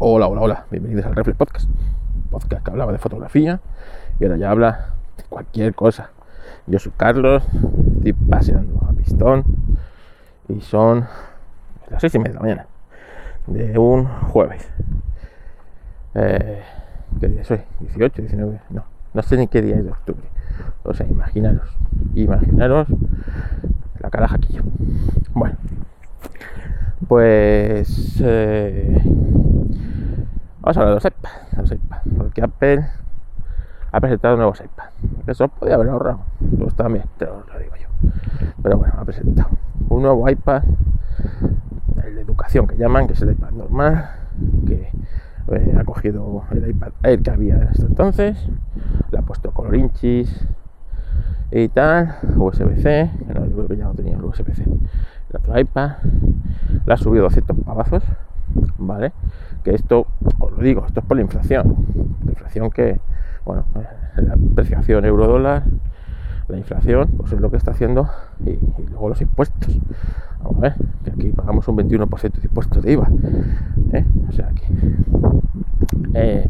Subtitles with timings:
[0.00, 1.70] Hola, hola, hola, bienvenidos al Reflex Podcast.
[2.28, 3.60] Podcast que hablaba de fotografía
[4.18, 6.10] y ahora ya habla de cualquier cosa.
[6.66, 7.44] Yo soy Carlos,
[7.98, 9.44] estoy paseando a pistón
[10.48, 11.06] y son
[11.88, 12.66] las seis y media de la mañana
[13.46, 14.68] de un jueves.
[16.14, 16.62] Eh,
[17.20, 17.60] ¿Qué día soy?
[17.80, 18.60] ¿18, 19?
[18.70, 20.28] No, no sé ni qué día es de octubre.
[20.82, 21.68] O sea, imaginaros,
[22.16, 22.88] imaginaros
[24.00, 24.62] la caraja aquí yo.
[25.34, 25.56] Bueno,
[27.06, 29.02] pues eh,
[30.64, 32.86] Vamos a hablar de los iPads, los iPad, porque Apple
[33.92, 34.94] ha presentado nuevos iPads.
[35.26, 36.20] Eso podía haber ahorrado,
[36.58, 38.10] pues también, te lo, digo yo.
[38.62, 39.50] Pero bueno, ha presentado
[39.90, 40.62] un nuevo iPad,
[42.02, 44.10] el de educación que llaman, que es el iPad normal,
[44.66, 44.90] que
[45.48, 48.48] eh, ha cogido el iPad Air que había hasta entonces,
[49.12, 50.46] le ha puesto color inchis
[51.50, 54.64] y tal, USB-C, no, yo creo que ya lo tenía el USB-C,
[55.34, 55.92] el otro iPad,
[56.86, 58.04] le ha subido 200 pavazos,
[58.78, 59.12] ¿vale?
[59.64, 60.06] Que esto,
[60.38, 61.74] os lo digo, esto es por la inflación.
[62.24, 63.00] La inflación que,
[63.44, 63.64] bueno,
[64.16, 65.64] la apreciación euro-dólar,
[66.48, 68.08] la inflación, pues es lo que está haciendo,
[68.44, 68.58] y,
[68.90, 69.76] luego los impuestos.
[70.42, 70.74] Vamos a ver,
[71.04, 73.08] que aquí pagamos un 21% de impuestos de IVA.
[73.92, 74.04] ¿eh?
[74.28, 74.62] O sea que
[76.14, 76.48] eh,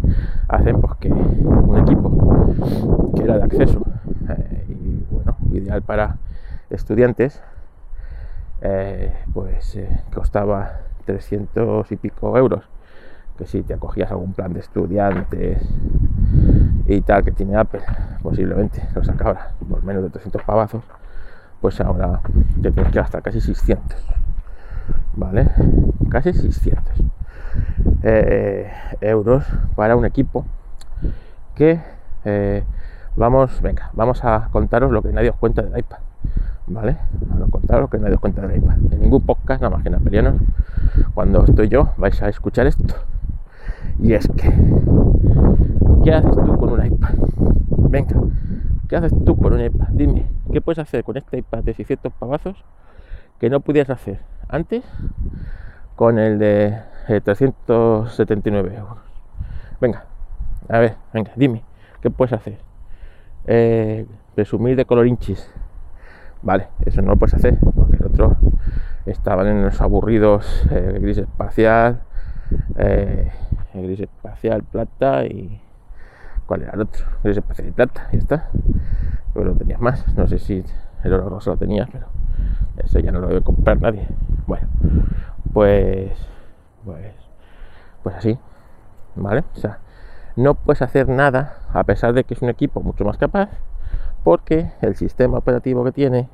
[0.48, 3.82] hacen pues que un equipo que era de acceso
[4.28, 6.16] eh, y bueno, ideal para
[6.70, 7.40] estudiantes,
[9.32, 9.78] pues
[10.12, 12.64] costaba 300 y pico euros
[13.36, 15.62] que si te acogías algún plan de estudiantes
[16.86, 17.82] y tal que tiene Apple,
[18.22, 20.84] posiblemente lo sacaba por menos de 300 pavazos,
[21.60, 22.20] pues ahora
[22.62, 23.98] te tienes que gastar casi 600,
[25.14, 25.50] ¿vale?
[26.10, 26.94] Casi 600
[28.02, 30.44] eh, euros para un equipo
[31.54, 31.80] que
[32.24, 32.62] eh,
[33.16, 35.98] vamos, venga, vamos a contaros lo que nadie os cuenta del iPad,
[36.66, 36.96] ¿vale?
[37.32, 38.76] A contaros lo que nadie os cuenta del iPad.
[38.90, 40.34] En ningún podcast, nada más que en Apelianos,
[41.14, 42.94] cuando estoy yo, vais a escuchar esto
[44.00, 44.52] y es que,
[46.02, 47.14] ¿qué haces tú con un iPad?
[47.68, 48.16] Venga,
[48.88, 49.88] ¿qué haces tú con un iPad?
[49.92, 52.64] Dime, ¿qué puedes hacer con este iPad de 600 pavazos
[53.39, 54.84] que no pudieras hacer antes
[55.96, 58.98] con el de 379 eh, euros?
[59.80, 60.05] Venga,
[60.68, 61.62] a ver, venga, dime,
[62.00, 62.58] ¿qué puedes hacer?
[63.46, 65.48] Eh, presumir de color inchis.
[66.44, 68.36] Vale, eso no lo puedes hacer, porque el otro
[69.06, 72.02] estaban en los aburridos eh, gris espacial,
[72.77, 73.32] eh,
[73.72, 75.60] gris espacial, plata y.
[76.44, 77.06] ¿Cuál era el otro?
[77.22, 78.48] Gris espacial y plata, ya está.
[79.33, 80.06] Pero lo tenías más.
[80.18, 80.62] No sé si
[81.02, 82.08] el oro rosa lo tenías, pero
[82.77, 84.06] eso ya no lo debe comprar nadie.
[84.46, 84.68] Bueno,
[85.54, 86.12] pues.
[86.84, 87.14] Pues.
[88.02, 88.38] Pues así.
[89.16, 89.44] ¿Vale?
[89.56, 89.78] O sea,
[90.36, 93.48] no puedes hacer nada a pesar de que es un equipo mucho más capaz,
[94.24, 96.29] porque el sistema operativo que tiene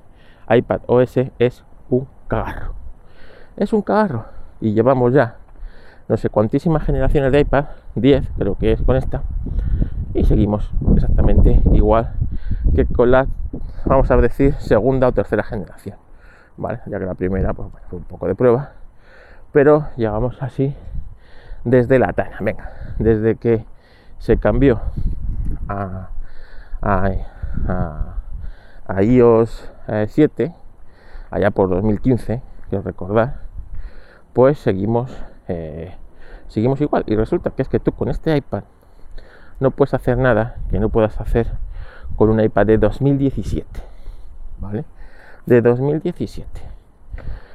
[0.48, 2.72] iPad OS es un carro.
[3.56, 4.24] Es un carro.
[4.60, 5.36] Y llevamos ya
[6.10, 9.22] no sé cuantísimas generaciones de iPad, 10 creo que es con esta,
[10.12, 12.14] y seguimos exactamente igual
[12.74, 13.28] que con la,
[13.84, 15.96] vamos a decir, segunda o tercera generación,
[16.56, 16.80] ¿vale?
[16.86, 18.72] Ya que la primera pues, fue un poco de prueba,
[19.52, 20.74] pero llegamos así
[21.62, 23.64] desde la Tana, venga, desde que
[24.18, 24.80] se cambió
[25.68, 26.08] a,
[26.82, 27.10] a,
[29.00, 29.70] iOS
[30.08, 30.54] 7, eh,
[31.30, 33.42] allá por 2015, quiero recordar,
[34.32, 35.10] pues seguimos
[35.48, 35.94] eh,
[36.50, 37.04] seguimos igual.
[37.06, 38.64] Y resulta que es que tú con este iPad
[39.58, 41.48] no puedes hacer nada que no puedas hacer
[42.16, 43.66] con un iPad de 2017.
[44.60, 44.84] ¿Vale?
[45.46, 46.48] De 2017.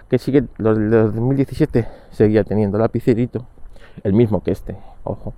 [0.09, 3.45] Que sigue, los de 2017 seguía teniendo lapicerito,
[4.03, 5.33] el mismo que este, ojo.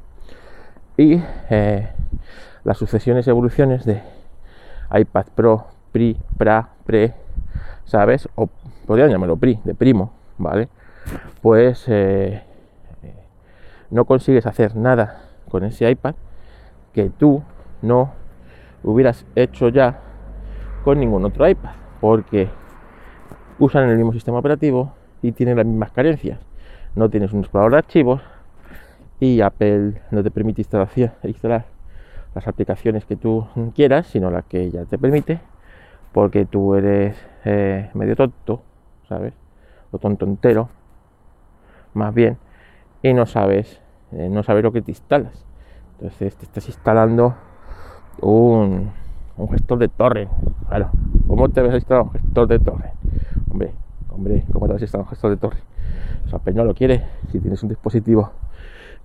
[0.98, 1.90] Y eh,
[2.64, 4.02] las sucesiones evoluciones de
[4.94, 7.14] iPad Pro, Pri, Pra, Pre,
[7.86, 8.30] ¿sabes?
[8.36, 8.50] O
[8.86, 10.70] podrían llamarlo Pri, de primo, ¿vale?
[11.42, 12.44] Pues eh,
[13.90, 16.16] no consigues hacer nada con ese iPad
[16.94, 17.44] que tú
[17.82, 18.12] no
[18.84, 20.00] hubieras hecho ya
[20.84, 22.50] con ningún otro iPad, porque
[23.60, 26.40] usan el mismo sistema operativo y tienen las mismas carencias.
[26.96, 28.22] No tienes un explorador de archivos
[29.20, 30.90] y Apple no te permite instalar,
[32.38, 35.40] las aplicaciones que tú quieras, sino las que ella te permite,
[36.12, 38.62] porque tú eres eh, medio tonto,
[39.10, 39.34] ¿sabes?
[39.90, 40.70] O tonto entero,
[41.96, 42.38] más bien,
[43.02, 43.82] y no sabes,
[44.12, 45.46] eh, no sabes lo que te instalas.
[45.94, 47.34] Entonces te estás instalando
[48.22, 48.92] un,
[49.36, 50.28] un gestor de torre.
[50.70, 50.92] Claro,
[51.28, 52.92] ¿cómo te vas a un gestor de torre?
[53.50, 53.74] Hombre,
[54.12, 55.58] hombre, ¿cómo te vas a un gestor de torre?
[56.28, 58.32] O sea, no lo quiere si tienes un dispositivo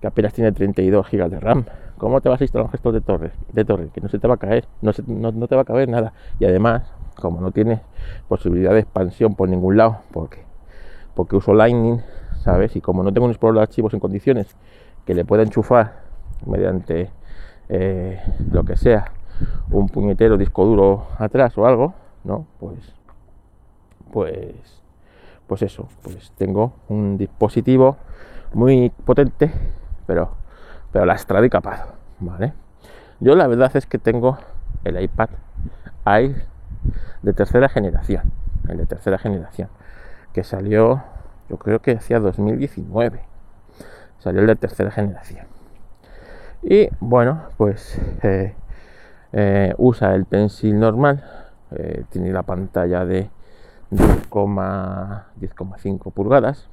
[0.03, 1.63] que apenas tiene 32 GB de RAM.
[1.97, 3.31] ¿Cómo te vas a instalar un gestor de torre?
[3.53, 5.63] De torre, que no se te va a caer, no, no, no te va a
[5.63, 6.11] caber nada.
[6.39, 7.79] Y además, como no tiene
[8.27, 10.39] posibilidad de expansión por ningún lado, porque,
[11.15, 12.01] porque uso Lightning,
[12.41, 12.75] ¿sabes?
[12.75, 14.57] Y como no tengo un explorador de archivos en condiciones
[15.05, 16.01] que le pueda enchufar
[16.45, 17.09] mediante
[17.69, 18.21] eh,
[18.51, 19.05] lo que sea
[19.71, 21.93] un puñetero disco duro atrás o algo,
[22.25, 22.45] ¿no?
[22.59, 22.93] Pues,
[24.11, 24.81] pues,
[25.47, 27.95] pues eso, pues tengo un dispositivo
[28.53, 29.49] muy potente,
[30.13, 30.29] pero,
[30.91, 31.87] pero lastrado y capaz,
[32.19, 32.53] ¿vale?
[33.19, 34.37] Yo la verdad es que tengo
[34.83, 35.29] el iPad
[36.05, 36.45] Air
[37.23, 38.31] de tercera generación,
[38.67, 39.69] el de tercera generación,
[40.31, 41.01] que salió,
[41.49, 43.21] yo creo que hacía 2019,
[44.19, 45.47] salió el de tercera generación.
[46.61, 48.53] Y bueno, pues eh,
[49.31, 51.23] eh, usa el pencil normal,
[51.71, 53.31] eh, tiene la pantalla de
[53.89, 56.69] 10,5 pulgadas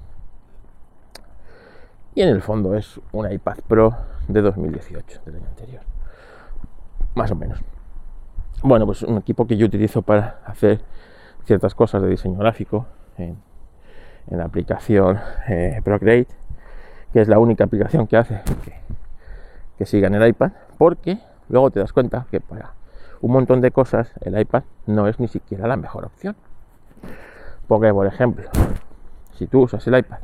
[2.23, 3.97] en el fondo es un iPad Pro
[4.29, 5.83] de 2018, del año anterior,
[7.15, 7.61] más o menos.
[8.63, 10.81] Bueno, pues un equipo que yo utilizo para hacer
[11.45, 12.87] ciertas cosas de diseño gráfico
[13.17, 13.39] en,
[14.29, 15.19] la aplicación
[15.49, 16.33] eh, Procreate,
[17.13, 18.75] que es la única aplicación que hace que,
[19.77, 21.19] que siga en el iPad, porque
[21.49, 22.75] luego te das cuenta que para
[23.23, 26.37] un montón de cosas el iPad no es ni siquiera la mejor opción.
[27.67, 28.49] Porque, por ejemplo,
[29.35, 30.19] si tú usas el iPad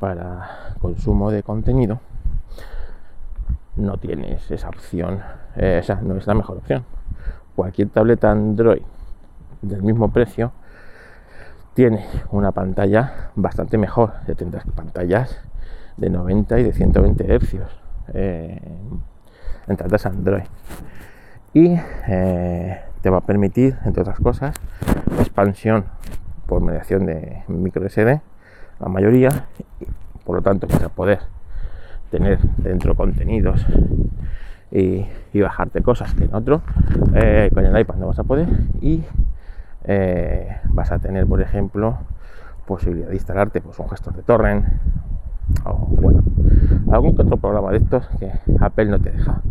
[0.00, 2.00] para consumo de contenido,
[3.76, 5.20] no tienes esa opción,
[5.56, 6.84] eh, esa no es la mejor opción.
[7.54, 8.82] Cualquier tableta Android
[9.62, 10.52] del mismo precio
[11.74, 14.14] tiene una pantalla bastante mejor.
[14.26, 15.38] Ya tendrás pantallas
[15.96, 17.54] de 90 y de 120 Hz
[18.14, 18.60] eh,
[19.66, 20.44] en tabletas Android.
[21.52, 21.76] Y
[22.08, 24.54] eh, te va a permitir, entre otras cosas,
[25.18, 25.84] expansión
[26.46, 28.20] por mediación de micro SD,
[28.80, 29.46] la mayoría,
[30.24, 31.20] por lo tanto vas a poder
[32.10, 33.64] tener dentro contenidos
[34.70, 36.62] y, bajarte cosas que en otro.
[37.14, 38.48] Eh, con el iPad no vas a poder
[38.80, 39.04] y
[39.84, 41.98] eh, vas a tener por ejemplo
[42.66, 44.66] posibilidad de instalarte pues, un gestor de torrent
[45.64, 46.22] o bueno
[46.90, 49.42] algún otro programa de estos que Apple no te deja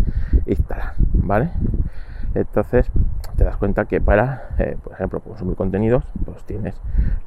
[0.46, 1.52] instalar vale
[2.36, 2.92] entonces
[3.38, 6.76] te das cuenta que para, eh, por ejemplo, consumir contenidos, pues tienes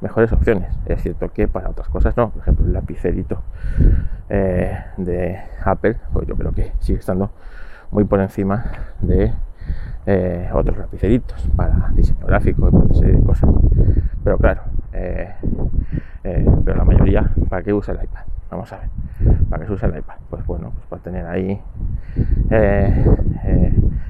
[0.01, 0.73] mejores opciones.
[0.85, 2.29] Es cierto que para otras cosas no.
[2.29, 3.41] Por ejemplo, el lapicerito
[4.29, 7.31] eh, de Apple, pues yo creo que sigue estando
[7.91, 8.65] muy por encima
[9.01, 9.33] de
[10.05, 13.49] eh, otros lapiceritos para diseño gráfico y para otra serie de cosas.
[14.23, 14.61] Pero claro,
[16.21, 18.38] pero la mayoría, ¿para qué usa el iPad?
[18.49, 18.89] Vamos a ver,
[19.49, 20.15] ¿para qué se usa el iPad?
[20.29, 21.61] Pues bueno, pues para tener ahí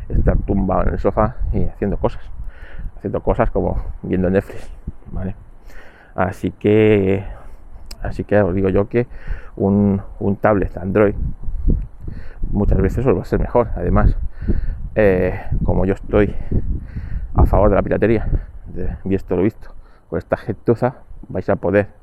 [0.10, 2.24] estar tumbado en el sofá y haciendo cosas.
[2.98, 4.70] Haciendo cosas como viendo Netflix.
[5.12, 5.36] ¿vale?
[6.16, 7.24] Así que
[8.02, 9.08] así que os digo yo que
[9.56, 11.16] un, un tablet Android
[12.52, 13.70] muchas veces os va a ser mejor.
[13.76, 14.16] Además,
[14.96, 16.36] eh, como yo estoy
[17.36, 18.28] a favor de la piratería,
[18.68, 19.74] de, visto lo visto,
[20.10, 20.96] con esta gentuza
[21.28, 21.99] vais a poder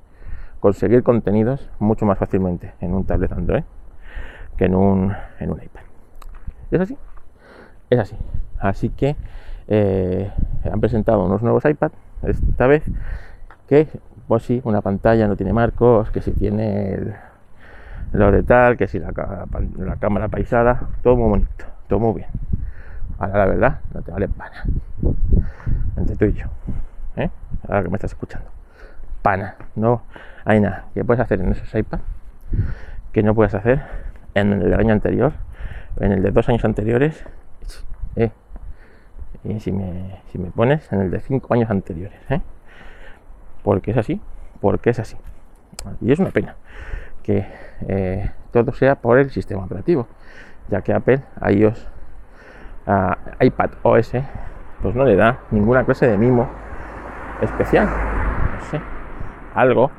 [0.60, 3.64] conseguir contenidos mucho más fácilmente en un tablet Android
[4.56, 5.82] que en un, en un iPad.
[6.70, 6.96] ¿Es así?
[7.90, 8.16] es así.
[8.58, 9.16] Así que
[9.68, 10.30] eh,
[10.64, 11.92] han presentado unos nuevos iPad
[12.22, 12.84] esta vez
[13.68, 13.88] que,
[14.28, 17.14] pues sí, una pantalla no tiene marcos, que si tiene
[18.12, 19.12] lo de tal, que si la,
[20.00, 22.28] cámara paisada, todo muy bonito, todo muy bien.
[23.18, 24.64] Ahora la verdad, no te vale pana.
[25.96, 26.46] Entre tú y yo.
[27.16, 27.30] ¿eh?
[27.66, 28.55] Ahora que me estás escuchando.
[29.26, 29.56] Pana.
[29.74, 30.02] No
[30.44, 31.98] hay nada que puedes hacer en esos iPad
[33.10, 33.82] que no puedes hacer
[34.34, 35.32] en el del año anterior,
[35.98, 37.24] en el de dos años anteriores
[38.14, 38.30] ¿eh?
[39.42, 42.40] Y si me, si me pones en el de 5 años anteriores, ¿eh?
[43.64, 44.20] Porque es así,
[44.60, 45.16] porque es así.
[46.00, 46.54] Y es una pena
[47.24, 47.48] que
[47.88, 50.06] eh, todo sea por el sistema operativo,
[50.68, 51.88] ya que Apple a iOS,
[52.86, 54.12] a iPad OS,
[54.82, 56.48] pues no le da ninguna clase de mimo
[57.42, 57.88] especial.
[59.56, 59.90] Algo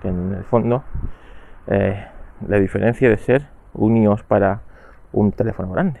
[0.00, 0.84] que en el fondo
[1.66, 2.06] eh,
[2.46, 4.60] le diferencia de ser un iOS para
[5.12, 6.00] un teléfono grande.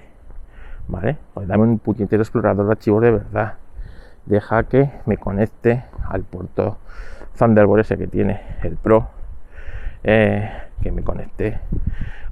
[0.88, 1.16] ¿vale?
[1.34, 3.54] Pues dame un puñetero explorador de archivos de verdad.
[4.26, 6.78] Deja que me conecte al puerto
[7.36, 9.08] Thunderbolt ese que tiene el Pro,
[10.04, 10.48] eh,
[10.80, 11.58] que me conecte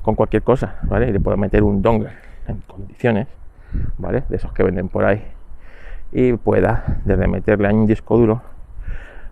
[0.03, 1.09] con cualquier cosa, ¿vale?
[1.09, 2.11] Y le puedo meter un dongle
[2.47, 3.27] en condiciones,
[3.99, 4.23] ¿vale?
[4.29, 5.25] De esos que venden por ahí.
[6.13, 8.43] Y pueda desde meterle a un disco duro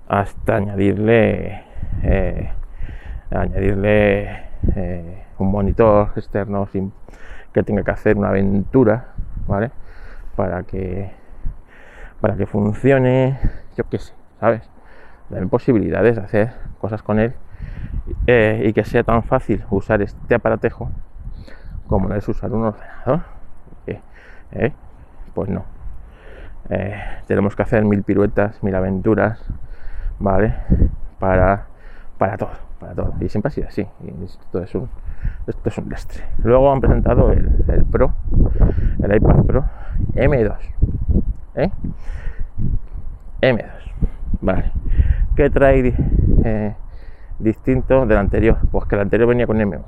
[0.08, 1.62] hasta añadirle
[2.02, 2.50] eh,
[3.30, 4.42] añadirle
[4.74, 6.92] eh, un monitor externo sin
[7.52, 9.12] que tenga que hacer una aventura,
[9.46, 9.70] ¿vale?
[10.34, 11.10] Para que
[12.20, 13.38] para que funcione,
[13.76, 14.68] yo qué sé, ¿sabes?
[15.28, 17.34] Dame posibilidades de hacer cosas con él
[18.26, 20.90] eh, y que sea tan fácil usar este aparatejo
[21.86, 23.22] como no es usar un ordenador.
[25.34, 25.64] Pues no.
[27.26, 29.40] Tenemos que hacer mil piruetas, mil aventuras,
[30.18, 30.54] ¿vale?
[31.18, 31.66] Para,
[32.16, 32.50] para todo.
[32.78, 33.14] para todo.
[33.20, 33.86] Y siempre ha sido así.
[34.04, 34.88] Y esto es un,
[35.46, 36.24] esto es un lastre.
[36.42, 38.12] Luego han presentado el, Pro,
[39.02, 39.64] el iPad Pro
[40.14, 40.56] M2.
[41.56, 41.70] ¿eh?
[43.42, 43.64] M2.
[44.40, 44.72] Vale.
[45.36, 45.94] ¿Qué trae
[46.44, 46.74] eh,
[47.38, 48.58] distinto del anterior?
[48.70, 49.82] Pues que el anterior venía con M1.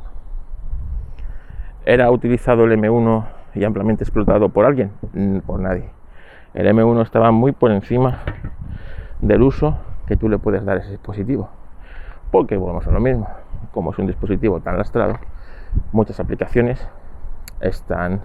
[1.84, 4.92] ¿Era utilizado el M1 y ampliamente explotado por alguien?
[5.46, 5.88] Por nadie.
[6.54, 8.18] El M1 estaba muy por encima
[9.20, 9.76] del uso
[10.10, 11.48] que tú le puedes dar ese dispositivo.
[12.32, 13.28] Porque volvemos a lo mismo.
[13.70, 15.20] Como es un dispositivo tan lastrado,
[15.92, 16.84] muchas aplicaciones
[17.60, 18.20] están.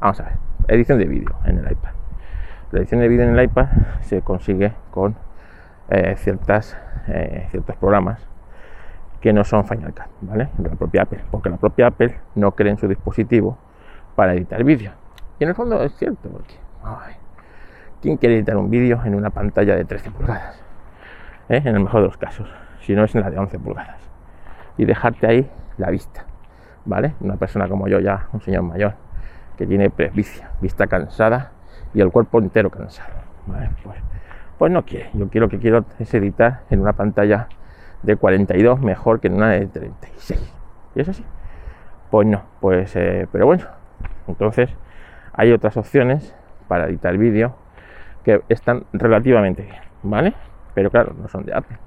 [0.00, 0.32] Vamos a ver,
[0.68, 1.90] edición de vídeo en el iPad.
[2.70, 3.66] La edición de vídeo en el iPad
[4.02, 5.16] se consigue con
[5.88, 6.76] eh, ciertas,
[7.08, 8.24] eh, ciertos programas
[9.20, 10.50] que no son Final Cut, ¿vale?
[10.56, 13.58] De la propia Apple, porque la propia Apple no cree en su dispositivo
[14.14, 14.92] para editar vídeo.
[15.40, 16.54] Y en el fondo es cierto, porque
[18.00, 20.63] ¿quién quiere editar un vídeo en una pantalla de 13 pulgadas?
[21.48, 21.62] ¿Eh?
[21.64, 22.48] En el mejor de los casos,
[22.80, 24.00] si no es en la de 11 pulgadas.
[24.76, 26.24] Y dejarte ahí la vista,
[26.84, 27.14] ¿vale?
[27.20, 28.94] Una persona como yo ya, un señor mayor,
[29.56, 31.52] que tiene presbicia, vista cansada
[31.92, 33.12] y el cuerpo entero cansado,
[33.46, 33.70] ¿vale?
[33.82, 33.98] Pues,
[34.58, 35.10] pues no quiere.
[35.14, 37.48] Yo quiero que quiero es editar en una pantalla
[38.02, 40.54] de 42 mejor que en una de 36.
[40.94, 41.24] ¿Y es así?
[42.10, 43.64] Pues no, pues, eh, pero bueno,
[44.28, 44.70] entonces
[45.32, 46.34] hay otras opciones
[46.68, 47.56] para editar vídeo
[48.24, 50.34] que están relativamente bien, ¿vale?
[50.74, 51.78] Pero claro, no son de Apple.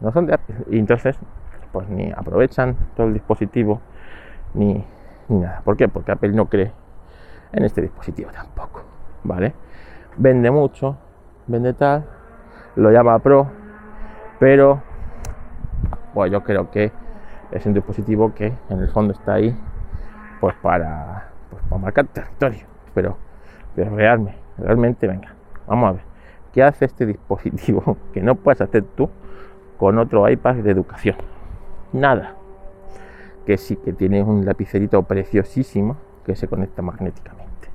[0.00, 0.56] No son de Apple.
[0.70, 1.18] Y entonces,
[1.72, 3.80] pues ni aprovechan todo el dispositivo,
[4.54, 4.84] ni,
[5.28, 5.60] ni nada.
[5.64, 5.88] ¿Por qué?
[5.88, 6.72] Porque Apple no cree
[7.52, 8.82] en este dispositivo tampoco,
[9.24, 9.54] ¿vale?
[10.16, 10.96] Vende mucho,
[11.46, 12.06] vende tal,
[12.76, 13.50] lo llama Pro,
[14.38, 14.82] pero
[16.14, 16.92] pues yo creo que
[17.50, 19.56] es un dispositivo que en el fondo está ahí
[20.40, 22.66] pues para, pues para marcar territorio.
[22.94, 23.16] Pero,
[23.74, 25.34] realmente, realmente, venga,
[25.66, 26.02] vamos a ver,
[26.56, 29.10] ¿qué hace este dispositivo que no puedes hacer tú
[29.76, 31.16] con otro iPad de educación?
[31.92, 32.34] Nada.
[33.44, 37.68] Que sí que tiene un lapicerito preciosísimo que se conecta magnéticamente.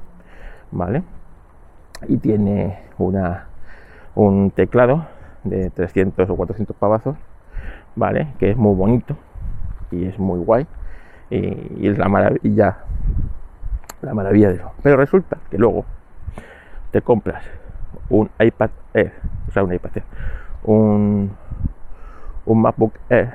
[0.71, 1.03] ¿Vale?
[2.07, 3.50] Y tiene una,
[4.15, 5.05] un teclado
[5.43, 7.17] de 300 o 400 pavazos
[7.95, 8.29] ¿vale?
[8.39, 9.15] Que es muy bonito
[9.91, 10.65] y es muy guay
[11.29, 12.79] y, es la maravilla,
[14.01, 14.71] la maravilla de eso.
[14.81, 15.85] Pero resulta que luego
[16.89, 17.43] te compras
[18.10, 19.13] un iPad Air,
[19.48, 20.03] o sea, un iPad Air,
[20.63, 21.31] un,
[22.46, 23.34] un MacBook Air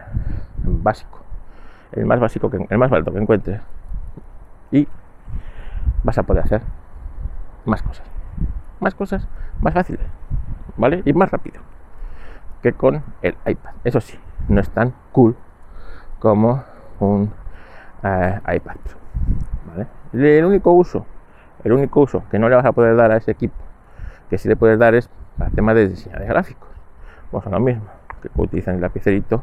[0.63, 1.21] básico,
[1.93, 3.61] el más básico, que, el más barato que encuentres
[4.71, 4.89] y
[6.03, 6.63] vas a poder hacer
[7.65, 8.07] más cosas,
[8.81, 9.29] más cosas,
[9.61, 10.07] más fáciles,
[10.77, 11.03] ¿vale?
[11.05, 11.61] Y más rápido
[12.63, 13.73] que con el iPad.
[13.85, 14.19] Eso sí,
[14.49, 15.37] no es tan cool
[16.19, 16.65] como
[17.01, 17.33] un
[18.03, 18.77] eh, iPad
[20.13, 21.07] El único uso,
[21.65, 23.57] el único uso que no le vas a poder dar a ese equipo,
[24.29, 26.69] que sí le puedes dar es para temas de diseño de gráficos.
[27.31, 27.85] Pues lo mismo,
[28.23, 29.43] que utilizan el lapicerito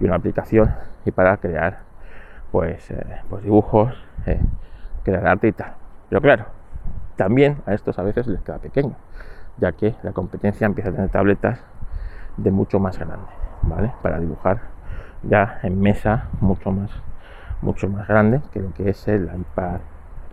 [0.00, 1.80] y una aplicación y para crear
[2.50, 3.94] pues, eh, pues dibujos,
[4.26, 4.40] eh,
[5.02, 5.74] crear arte y tal.
[6.08, 6.46] Pero claro,
[7.16, 8.94] también a estos a veces les queda pequeño,
[9.58, 11.60] ya que la competencia empieza a tener tabletas
[12.36, 13.26] de mucho más grande.
[13.62, 13.92] ¿vale?
[14.02, 14.60] Para dibujar
[15.22, 16.90] ya en mesa mucho más,
[17.62, 19.80] mucho más grande que lo que es el iPad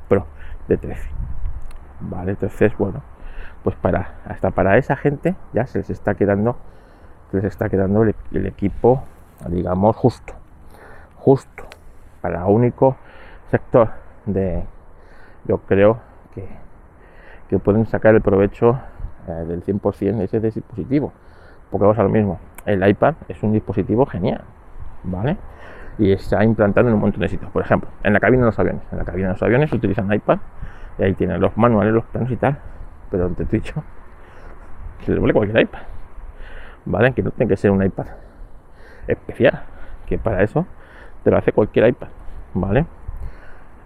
[0.07, 0.25] Pro
[0.67, 1.09] de 13.
[2.01, 2.31] ¿Vale?
[2.31, 3.01] Entonces, bueno,
[3.63, 6.57] pues para, hasta para esa gente ya se les está quedando,
[7.31, 9.03] les está quedando el, equipo,
[9.47, 10.33] digamos, justo.
[11.17, 11.65] Justo.
[12.21, 12.97] Para único
[13.49, 13.89] sector
[14.25, 14.63] de,
[15.45, 15.99] yo creo
[16.33, 16.47] que,
[17.49, 18.79] que pueden sacar el provecho
[19.27, 21.11] eh, del 100% de ese dispositivo.
[21.69, 24.41] Porque vamos a lo mismo el iPad es un dispositivo genial,
[25.03, 25.37] ¿vale?
[25.97, 27.51] Y está implantado en un montón de sitios.
[27.51, 28.81] Por ejemplo, en la cabina de los aviones.
[28.91, 30.39] En la cabina de los aviones se utilizan iPad
[30.97, 32.57] y ahí tienen los manuales, los planos y tal.
[33.11, 33.83] Pero te he dicho,
[35.05, 35.81] se le vuelve cualquier iPad,
[36.85, 37.13] ¿vale?
[37.13, 38.07] Que no tiene que ser un iPad
[39.07, 39.61] especial,
[40.07, 40.65] que para eso
[41.23, 42.07] te lo hace cualquier iPad,
[42.53, 42.85] ¿vale?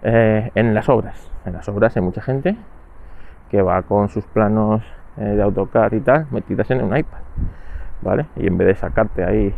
[0.02, 2.56] Eh, en las obras, en las obras hay mucha gente
[3.50, 4.82] que va con sus planos
[5.16, 7.18] eh, de AutoCAD y tal metidas en un iPad
[8.02, 8.26] ¿vale?
[8.36, 9.54] Y en vez de sacarte ahí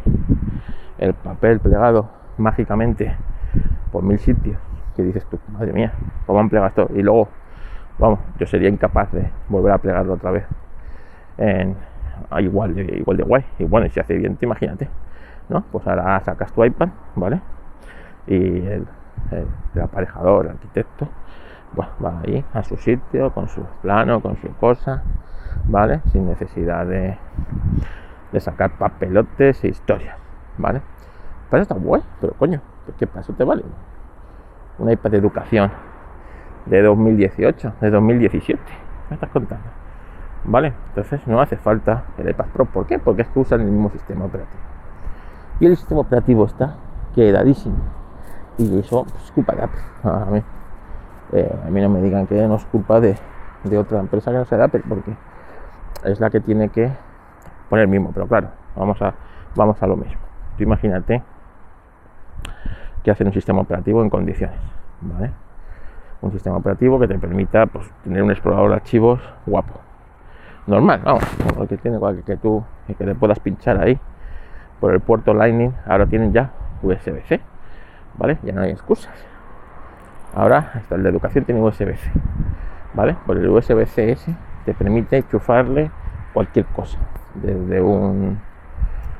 [0.98, 3.14] el papel plegado mágicamente
[3.92, 4.58] por mil sitios,
[4.96, 5.92] que dices tú, madre mía,
[6.26, 6.88] ¿cómo han plegado esto?
[6.94, 7.28] Y luego,
[7.98, 10.44] vamos, yo sería incapaz de volver a plegarlo otra vez
[11.36, 11.76] en
[12.38, 13.44] igual de, igual de guay.
[13.58, 14.88] Y bueno, y si hace bien, te imagínate,
[15.48, 15.62] ¿no?
[15.72, 17.40] Pues ahora sacas tu iPad, ¿vale?
[18.26, 18.86] Y el,
[19.82, 21.08] aparejador, el arquitecto,
[21.72, 25.02] bueno, va ahí a su sitio, con su plano, con su cosa,
[25.66, 26.00] ¿vale?
[26.12, 27.16] Sin necesidad de,
[28.32, 30.16] de sacar papelotes e historias,
[30.56, 30.82] ¿vale?
[31.50, 32.60] Para eso está guay, pero coño,
[32.98, 33.64] ¿qué paso te vale?
[34.78, 35.87] Un iPad de educación
[36.68, 38.60] de 2018, de 2017,
[39.10, 39.64] ¿me estás contando?
[40.44, 40.72] ¿Vale?
[40.88, 42.98] Entonces no hace falta el iPad Pro, ¿por qué?
[42.98, 44.60] Porque es que usan el mismo sistema operativo.
[45.60, 46.76] y el sistema operativo está
[47.14, 47.76] quedadísimo.
[48.58, 49.80] Y eso pues, es culpa de Apple.
[50.04, 50.42] A mí,
[51.32, 53.16] eh, a mí no me digan que no es culpa de,
[53.64, 55.14] de otra empresa que no sea de Apple, porque
[56.04, 56.90] es la que tiene que
[57.68, 58.10] poner el mismo.
[58.12, 59.14] Pero claro, vamos a,
[59.54, 60.20] vamos a lo mismo.
[60.56, 61.22] Tú imagínate
[63.02, 64.58] que hacen un sistema operativo en condiciones,
[65.00, 65.30] ¿vale?
[66.20, 69.74] Un sistema operativo que te permita pues, tener un explorador de archivos guapo.
[70.66, 71.24] Normal, vamos,
[71.68, 73.98] que tiene que, tú que te puedas pinchar ahí
[74.80, 75.72] por el puerto Lightning.
[75.86, 76.50] Ahora tienen ya
[76.82, 77.40] USB-C,
[78.18, 78.38] ¿vale?
[78.42, 79.14] Ya no hay excusas.
[80.34, 82.10] Ahora hasta el de educación tiene USB-C,
[82.94, 83.16] ¿vale?
[83.26, 84.16] Por el USB-C
[84.64, 85.90] te permite enchufarle
[86.34, 86.98] cualquier cosa,
[87.34, 88.38] desde un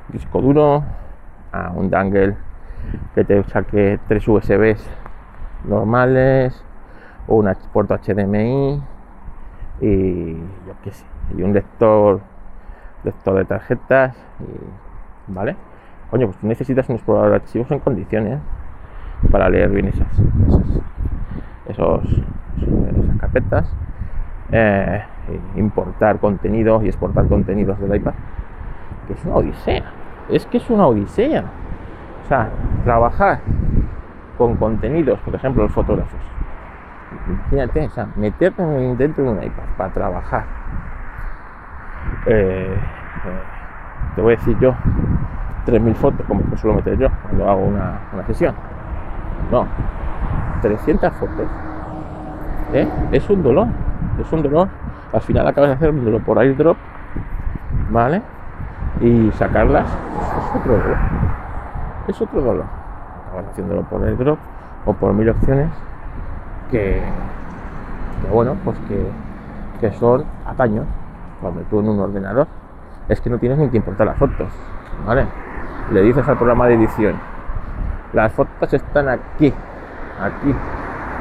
[0.09, 0.85] disco duro
[1.51, 2.37] a un dangle
[3.15, 4.87] que te saque tres USBs
[5.65, 6.63] normales
[7.29, 8.83] o un puerto HDMI
[9.81, 11.05] y yo qué sé,
[11.37, 12.21] y un lector
[13.05, 14.17] lector de tarjetas
[15.29, 15.57] vale
[16.11, 18.41] coño pues necesitas un explorador de archivos en condiciones
[19.31, 20.09] para leer bien esas
[21.69, 22.03] esos,
[22.57, 23.73] esas carpetas
[24.51, 25.05] eh,
[25.57, 28.15] importar contenidos y exportar contenidos del iPad
[29.07, 29.85] que es una odisea
[30.29, 31.45] es que es una odisea
[32.25, 32.51] o sea,
[32.85, 33.41] trabajar
[34.37, 36.21] con contenidos, por ejemplo, los fotógrafos.
[37.29, 40.45] Imagínate, o sea, meterte dentro de un iPad para trabajar.
[42.27, 43.43] Eh, eh,
[44.15, 44.75] te voy a decir yo
[45.67, 48.55] 3.000 fotos, como que suelo meter yo cuando hago una, sesión.
[49.51, 49.67] No,
[50.63, 51.47] 300 fotos.
[52.73, 52.89] ¿eh?
[53.13, 53.69] Es un dolor,
[54.21, 54.69] es un dolor.
[55.13, 56.77] Al final acabas de hacer un dolor por airdrop,
[57.91, 58.23] ¿vale?
[59.01, 60.97] Y sacarlas es otro dolor
[62.09, 62.65] es otro dolor.
[63.29, 64.39] Acabas haciéndolo por el drop
[64.87, 65.71] o por mil opciones
[66.71, 67.01] que,
[68.33, 69.07] bueno, pues que,
[69.81, 70.87] que son ataños.
[71.41, 72.49] Cuando tú en un ordenador
[73.09, 74.49] es que no tienes ni que importar las fotos,
[75.07, 75.27] ¿vale?
[75.93, 77.15] Le dices al programa de edición,
[78.13, 79.53] las fotos están aquí,
[80.21, 80.55] aquí,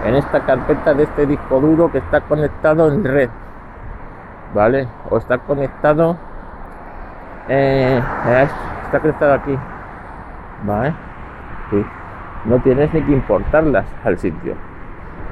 [0.05, 3.29] en esta carpeta de este disco duro que está conectado en red,
[4.53, 4.88] ¿vale?
[5.10, 6.17] O está conectado,
[7.47, 8.01] eh,
[8.86, 9.57] está conectado aquí,
[10.65, 10.93] ¿vale?
[12.45, 14.55] No tienes ni que importarlas al sitio.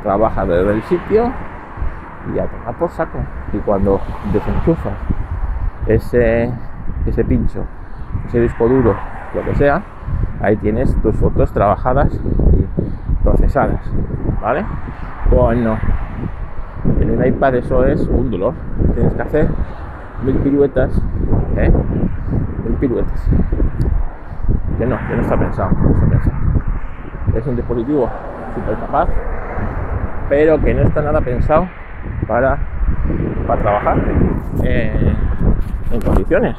[0.06, 1.32] Trabaja desde el sitio
[2.32, 3.18] y a tomar por saco.
[3.54, 4.00] Y cuando
[4.32, 4.94] desenchufas
[5.88, 6.52] ese,
[7.08, 7.64] ese pincho,
[8.28, 8.96] ese disco duro,
[9.34, 9.82] lo que sea,
[10.42, 13.82] ahí tienes tus fotos trabajadas y procesadas,
[14.40, 14.64] ¿vale?
[15.32, 15.80] Pues no.
[17.02, 18.54] En un iPad eso es un dolor.
[18.94, 19.48] Tienes que hacer
[20.24, 21.02] mil piruetas,
[21.58, 21.74] ¿eh?
[22.64, 23.28] Mil piruetas
[24.78, 25.72] que no, que no está pensado,
[27.34, 28.10] Es un dispositivo
[28.54, 29.10] súper capaz,
[30.30, 31.68] pero que no está nada pensado
[32.28, 32.58] para,
[33.48, 33.98] para trabajar
[34.64, 36.58] en condiciones.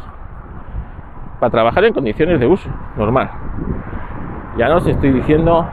[1.40, 3.30] Para trabajar en condiciones de uso normal.
[4.56, 5.68] Ya no os estoy diciendo,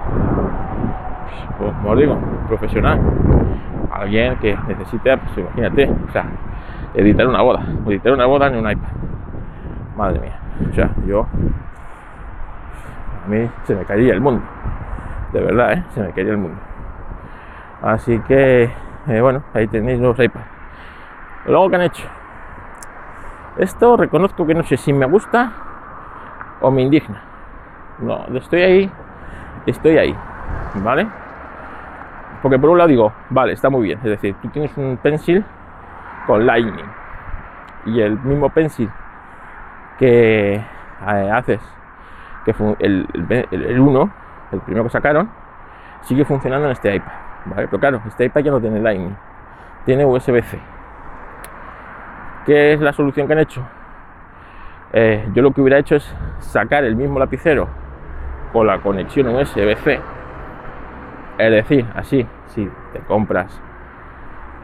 [1.58, 3.00] pues, como os digo, profesional.
[3.92, 6.26] Alguien que necesite, pues imagínate, o sea,
[6.94, 8.90] editar una boda, editar una boda en un iPad.
[9.96, 10.40] Madre mía.
[10.70, 11.28] O sea, yo
[13.26, 14.42] a mí se me caería el mundo.
[15.32, 15.84] De verdad, ¿eh?
[15.90, 16.58] se me caería el mundo.
[17.84, 18.72] Así que,
[19.08, 20.46] eh, bueno, ahí tenéis los iPads.
[21.46, 22.08] Luego, que han hecho?
[23.58, 25.52] Esto reconozco que no sé si me gusta
[26.62, 27.22] o me indigna.
[28.00, 28.92] No, estoy ahí,
[29.68, 30.16] estoy ahí,
[30.76, 31.08] ¿vale?
[32.42, 34.00] Porque por un lado digo, vale, está muy bien.
[34.00, 35.46] Es decir, tú tienes un pencil
[36.26, 36.90] con Lightning
[37.86, 38.90] y el mismo pencil
[40.00, 41.62] que eh, haces
[42.46, 43.08] que fue el,
[43.52, 44.12] el, 1,
[44.52, 45.30] el primero que sacaron,
[46.02, 47.23] sigue funcionando en este iPad.
[47.56, 49.16] Pero claro, este iPad ya no tiene Lightning,
[49.86, 50.60] tiene USB-C.
[52.46, 53.62] ¿Qué es la solución que han hecho?
[54.94, 57.68] Eh, yo lo que hubiera hecho es sacar el mismo lapicero
[58.52, 60.00] con la conexión USB-C.
[61.38, 63.60] Es decir, así, si te compras,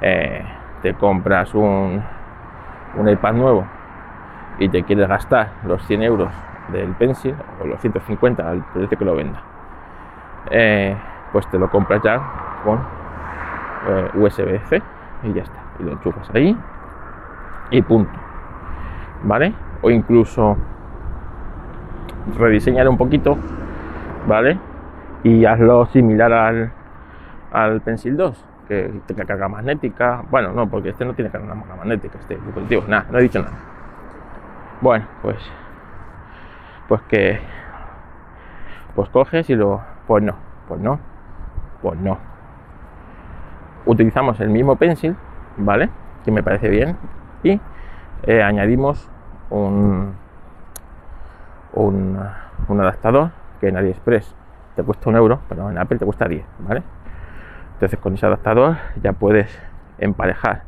[0.01, 0.45] eh,
[0.81, 2.03] te compras un,
[2.95, 3.65] un iPad nuevo
[4.59, 6.29] y te quieres gastar los 100 euros
[6.71, 9.41] del pencil o los 150 al precio que lo venda
[10.51, 10.95] eh,
[11.31, 12.21] pues te lo compras ya
[12.63, 12.79] con
[13.87, 14.81] eh, USB-C
[15.23, 15.59] y ya está.
[15.79, 16.57] Y lo enchufas ahí
[17.71, 18.11] y punto.
[19.23, 20.57] Vale o incluso
[22.37, 23.37] rediseñar un poquito
[24.27, 24.59] vale
[25.23, 26.71] y hazlo similar al
[27.51, 30.23] al Pencil 2 que tenga carga magnética.
[30.29, 32.83] Bueno no porque este no tiene carga magnética este dispositivo.
[32.87, 33.57] Nada no he dicho nada.
[34.81, 35.37] Bueno pues
[36.87, 37.39] pues que
[38.95, 40.35] pues coges y lo pues no
[40.67, 41.08] pues no
[41.81, 42.17] pues no
[43.85, 45.15] utilizamos el mismo pencil
[45.57, 45.89] vale
[46.23, 46.97] que me parece bien
[47.43, 47.59] y
[48.23, 49.09] eh, añadimos
[49.49, 50.13] un,
[51.73, 54.35] un adaptador que en AliExpress
[54.75, 56.83] te cuesta un euro, pero en Apple te cuesta 10, ¿vale?
[57.73, 59.49] Entonces con ese adaptador ya puedes
[59.97, 60.63] emparejar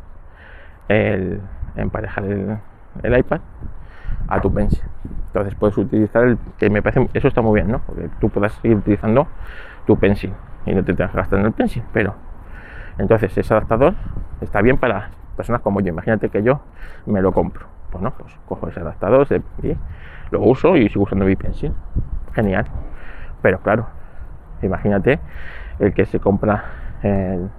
[0.87, 1.41] el,
[1.75, 3.39] emparejar el, iPad
[4.27, 4.81] a tu pencil.
[5.27, 7.79] Entonces puedes utilizar el que me parece eso está muy bien, ¿no?
[7.79, 9.27] Porque tú puedas ir utilizando
[9.85, 10.33] tu pencil
[10.65, 12.15] y no te tengas que gastar en el pencil, pero
[12.97, 13.95] entonces ese adaptador
[14.41, 15.89] está bien para personas como yo.
[15.89, 16.61] Imagínate que yo
[17.05, 17.65] me lo compro.
[17.91, 19.27] Pues no, pues cojo ese adaptador,
[19.63, 19.75] y
[20.29, 21.73] lo uso y sigo usando mi pencil.
[22.33, 22.65] Genial.
[23.41, 23.87] Pero claro,
[24.61, 25.19] imagínate
[25.79, 26.63] el que se compra
[27.01, 27.49] el,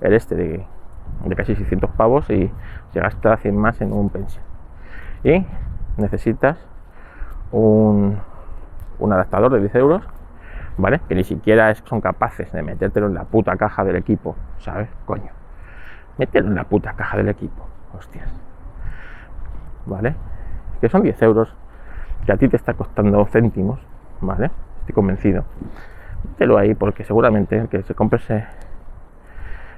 [0.00, 0.66] el este de,
[1.36, 2.50] casi 600 pavos y
[2.92, 4.40] se gasta 100 más en un pencil.
[5.24, 5.44] Y
[5.96, 6.58] necesitas
[7.50, 8.18] un,
[8.98, 10.02] un adaptador de 10 euros
[10.76, 11.00] ¿vale?
[11.08, 14.88] Que ni siquiera son capaces de metértelo en la puta caja del equipo, ¿sabes?
[15.04, 15.30] Coño.
[16.18, 18.28] Mételo en la puta caja del equipo, hostias.
[19.86, 20.14] ¿Vale?
[20.80, 21.54] Que son 10 euros,
[22.26, 23.80] que a ti te está costando céntimos,
[24.20, 24.50] ¿vale?
[24.80, 25.44] Estoy convencido.
[26.24, 28.20] Mételo ahí porque seguramente el que se compre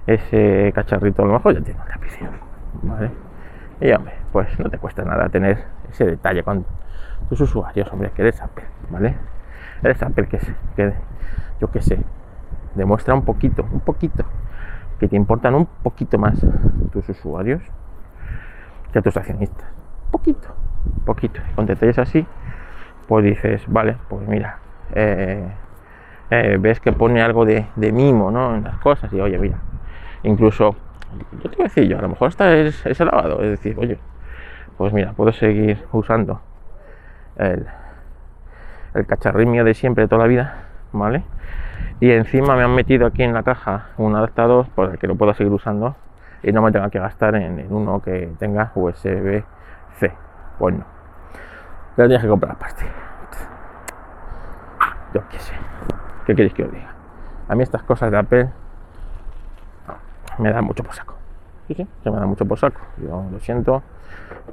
[0.07, 2.33] ese, cacharrito a lo mejor ya tiene una lapicero,
[2.83, 3.11] ¿vale?
[3.81, 6.65] Y hombre, pues no te cuesta nada tener ese detalle con
[7.29, 9.17] tus usuarios, hombre, que eres Apple, ¿vale?
[9.83, 10.39] Eres Apple que,
[10.77, 10.95] que
[11.61, 11.99] yo qué sé,
[12.75, 14.25] demuestra un poquito, un poquito,
[14.99, 16.39] que te importan un poquito más
[16.93, 17.63] tus usuarios
[18.93, 19.67] que tus accionistas.
[20.11, 20.49] Poquito,
[21.05, 21.41] poquito.
[21.57, 22.27] Con detalles así,
[23.09, 24.59] pues dices, vale, pues mira,
[24.95, 25.45] eh,
[26.31, 28.55] eh, ves que pone algo de, mimo ¿no?
[28.55, 29.59] en las cosas y oye, mira,
[30.23, 30.77] incluso,
[31.33, 33.77] yo te voy a decir yo, a lo mejor está es, es lavado, es decir,
[33.79, 33.99] oye,
[34.77, 36.41] pues mira, puedo seguir usando
[37.37, 37.67] el,
[38.95, 40.55] el cacharrín mío de siempre, de toda la vida,
[40.93, 41.25] ¿vale?
[42.01, 45.35] Y encima me han metido aquí en la caja un adaptador el que lo puedo
[45.35, 45.97] seguir usando
[46.43, 50.13] y no me tenga que gastar en, uno que tenga USB-C.
[50.59, 50.85] Pues no.
[51.97, 52.85] Pero tienes que comprar aparte.
[55.13, 55.55] Yo qué sé.
[56.27, 56.93] ¿Qué queréis que os diga?
[57.49, 58.49] A mí estas cosas de Apple
[60.39, 61.15] me dan mucho por saco.
[61.69, 62.81] Sí, sí, me da mucho por saco.
[62.99, 63.83] Yo lo siento,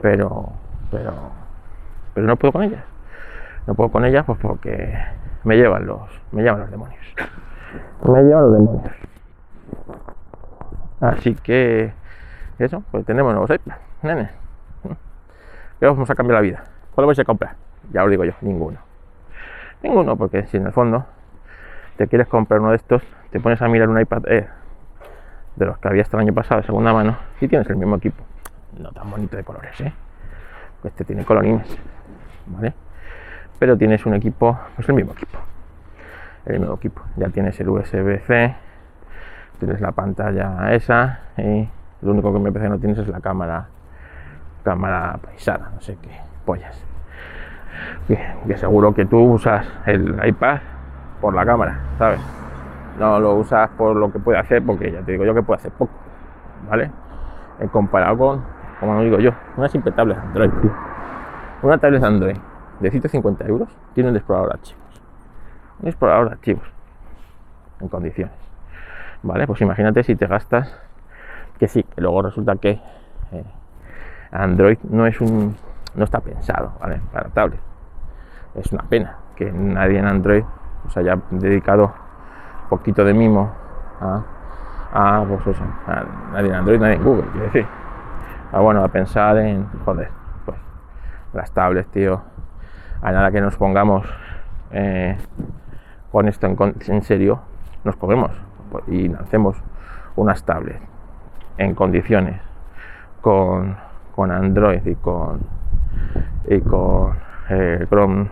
[0.02, 0.54] pero,
[0.92, 1.14] pero,
[2.14, 2.91] pero no puedo con ellas
[3.68, 4.98] no puedo con ella pues porque
[5.44, 7.06] me llevan los me llevan los demonios
[8.04, 8.94] me llevan los demonios
[11.00, 11.94] así que
[12.60, 14.30] eso pues tenemos nuevos iPads nene
[15.80, 16.64] ¿qué vamos a cambiar la vida?
[16.94, 17.56] ¿cuál vais a comprar?
[17.92, 18.80] ya os digo yo ninguno
[19.82, 21.06] ninguno porque si en el fondo
[21.98, 24.50] te quieres comprar uno de estos te pones a mirar un iPad Air
[25.56, 27.96] de los que había hasta el año pasado de segunda mano y tienes el mismo
[27.96, 28.24] equipo
[28.78, 29.94] no tan bonito de colores ¿eh?
[30.84, 31.68] este tiene colorines
[32.48, 32.74] ¿vale?
[33.62, 35.38] Pero tienes un equipo, pues el mismo equipo,
[36.48, 37.04] el mismo equipo.
[37.16, 38.56] Ya tienes el USB-C,
[39.60, 41.70] tienes la pantalla esa y
[42.02, 43.68] lo único que me parece que no tienes es la cámara,
[44.64, 46.10] cámara paisada, no sé qué
[46.44, 46.76] pollas.
[48.08, 50.58] Que, seguro que tú usas el iPad
[51.22, 52.20] por la cámara, ¿sabes?
[52.98, 55.60] No lo usas por lo que puede hacer, porque ya te digo yo que puede
[55.60, 55.94] hacer poco,
[56.68, 56.90] ¿vale?
[57.60, 58.44] En comparado con,
[58.80, 60.50] como digo yo, una simple tablet Android,
[61.62, 62.38] Una tablet Android
[62.82, 65.02] de 150 euros tiene un explorador de archivos.
[65.82, 66.64] Un explorador de archivos
[67.80, 68.36] en condiciones.
[69.24, 70.76] Vale, pues imagínate si te gastas
[71.60, 72.82] que sí, que luego resulta que
[73.32, 73.46] eh,
[74.32, 75.56] Android no es un
[75.94, 77.02] no está pensado ¿vale?
[77.12, 77.60] para tablet.
[78.56, 80.44] Es una pena que nadie en Android
[80.86, 81.94] os haya dedicado
[82.70, 83.52] poquito de mimo
[84.00, 84.24] a,
[84.94, 87.68] a, pues eso, a nadie en Android, nadie en Google, quiero decir.
[88.52, 90.10] A, bueno, a pensar en, joder,
[90.46, 90.58] pues
[91.34, 92.22] las tablets, tío,
[93.02, 94.06] a nada que nos pongamos
[94.72, 95.18] eh,
[96.12, 97.40] con esto en, serio,
[97.84, 98.32] nos cogemos
[98.88, 99.58] y hacemos
[100.16, 100.82] unas tablets
[101.58, 102.40] en condiciones
[103.22, 103.76] con,
[104.18, 105.40] Android y con,
[106.48, 107.16] y con
[107.50, 108.30] eh, Chrome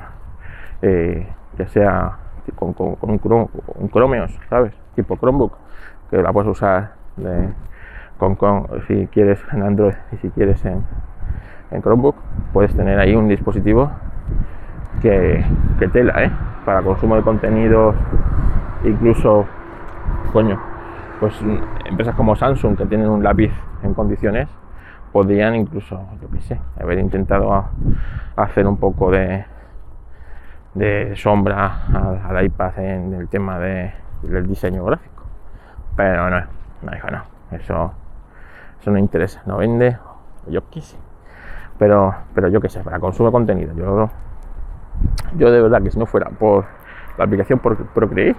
[0.83, 1.27] eh,
[1.57, 2.17] que sea
[2.55, 4.73] con, un, Chrome, un Chromeos, ¿sabes?
[4.95, 5.53] Tipo Chromebook,
[6.11, 6.93] que la puedes usar
[8.19, 10.83] con, si quieres en Android y si quieres en,
[11.71, 12.15] en Chromebook,
[12.53, 13.89] puedes tener ahí un dispositivo
[15.01, 15.43] que,
[15.91, 16.31] tela, ¿eh?
[16.65, 17.95] Para consumo de contenidos,
[18.83, 19.45] incluso,
[20.31, 20.59] coño,
[21.19, 21.33] pues
[21.85, 23.51] empresas como Samsung que tienen un lápiz
[23.83, 24.49] en condiciones,
[25.11, 27.65] podrían incluso, yo qué sé, haber intentado
[28.35, 29.45] hacer un poco de,
[30.75, 31.85] de sombra
[32.27, 33.91] al, iPad en el tema de,
[34.23, 35.23] del diseño gráfico.
[35.95, 36.39] Pero no,
[36.83, 37.93] no, hijo, no, eso,
[38.79, 39.97] eso no interesa, no vende,
[40.47, 40.97] yo qué sé.
[41.77, 44.09] Pero, pero yo qué sé, para consumo de contenido, yo
[45.35, 46.65] yo de verdad que si no fuera por
[47.17, 48.35] la aplicación Procreate,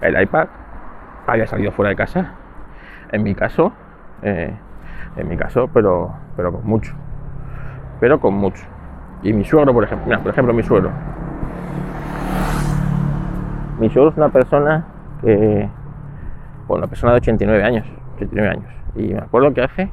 [0.00, 0.48] el iPad
[1.26, 2.34] haya salido fuera de casa.
[3.12, 3.72] En mi caso,
[4.22, 4.54] eh,
[5.16, 6.92] en mi caso, pero, pero con mucho.
[8.00, 8.64] Pero con mucho.
[9.22, 10.90] Y mi suegro, por ejemplo, por ejemplo, mi suegro,
[13.78, 14.84] mi suegro es una persona
[15.20, 15.68] que,
[16.66, 18.72] bueno, una persona de 89 años, 89 años.
[18.96, 19.90] Y me acuerdo que hace,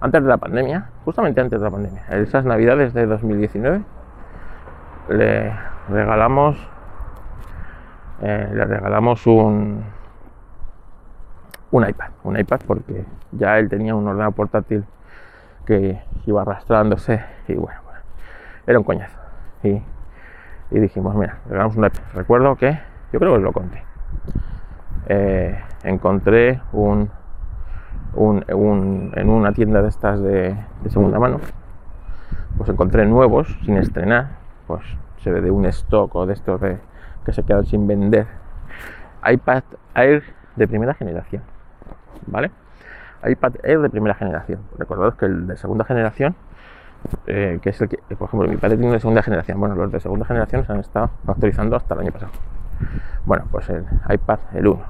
[0.00, 3.82] antes de la pandemia, justamente antes de la pandemia, esas navidades de 2019,
[5.08, 5.52] le
[5.88, 6.56] regalamos,
[8.20, 9.84] eh, le regalamos un,
[11.70, 14.84] un iPad, un iPad porque ya él tenía un ordenador portátil
[15.66, 17.80] que iba arrastrándose y bueno,
[18.66, 19.18] era un coñazo.
[19.62, 19.82] Y,
[20.70, 22.00] dijimos, mira, regalamos un iPad.
[22.14, 22.78] Recuerdo que,
[23.12, 23.82] yo creo que os lo conté,
[25.06, 27.10] eh, encontré un,
[28.14, 30.56] un, en una tienda de estas de,
[30.88, 31.40] segunda mano,
[32.56, 34.41] pues encontré nuevos, sin estrenar,
[34.76, 34.86] pues
[35.18, 36.60] se ve de un stock o de estos
[37.24, 38.26] que se quedan sin vender,
[39.24, 39.62] iPad
[39.94, 40.22] Air
[40.56, 41.42] de primera generación
[42.26, 42.50] ¿vale?
[43.24, 44.60] iPad Air de primera generación.
[44.78, 46.34] Recordaros que el de segunda generación,
[47.26, 49.60] eh, que es el que, por ejemplo, mi padre tiene de segunda generación.
[49.60, 52.32] Bueno, los de segunda generación se han estado actualizando hasta el año pasado.
[53.24, 54.82] Bueno, pues el iPad, el 1,